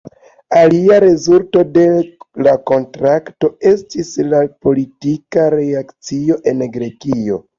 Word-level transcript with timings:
Alia 0.59 0.95
rezulto 1.03 1.61
de 1.75 1.83
la 2.47 2.55
kontrakto 2.71 3.51
estis 3.73 4.09
la 4.31 4.41
politika 4.69 5.47
reakcio 5.57 6.41
en 6.53 6.65
Grekio. 6.79 7.39